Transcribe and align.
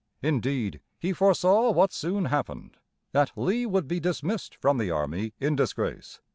Indeed, 0.23 0.81
he 0.97 1.13
foresaw 1.13 1.69
what 1.69 1.93
soon 1.93 2.25
happened 2.25 2.77
that 3.11 3.31
Lee 3.35 3.67
would 3.67 3.87
be 3.87 3.99
dismissed 3.99 4.55
from 4.55 4.79
the 4.79 4.89
army 4.89 5.35
in 5.39 5.55
disgrace. 5.55 6.19